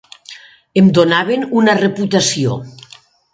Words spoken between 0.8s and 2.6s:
Em donaven una reputació.